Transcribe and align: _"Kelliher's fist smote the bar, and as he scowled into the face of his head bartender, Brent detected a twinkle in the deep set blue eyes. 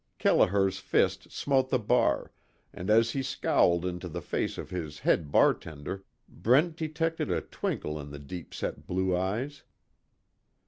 _"Kelliher's 0.19 0.79
fist 0.79 1.29
smote 1.31 1.69
the 1.69 1.77
bar, 1.77 2.31
and 2.73 2.89
as 2.89 3.11
he 3.11 3.21
scowled 3.21 3.85
into 3.85 4.09
the 4.09 4.19
face 4.19 4.57
of 4.57 4.71
his 4.71 4.97
head 4.97 5.31
bartender, 5.31 6.03
Brent 6.27 6.75
detected 6.75 7.29
a 7.29 7.41
twinkle 7.41 7.99
in 7.99 8.09
the 8.09 8.17
deep 8.17 8.51
set 8.51 8.87
blue 8.87 9.15
eyes. 9.15 9.61